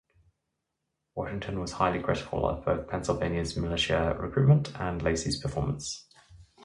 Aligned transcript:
Washington 1.13 1.59
was 1.59 1.73
highly 1.73 2.01
critical 2.01 2.49
of 2.49 2.65
both 2.65 2.87
Pennsylvania's 2.87 3.55
militia 3.55 4.17
recruitment 4.19 4.71
and 4.81 4.99
Lacey's 4.99 5.39
performance. 5.39 6.07